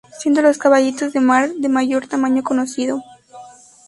[0.19, 3.03] Siendo los caballitos de mar de mayor tamaño conocido.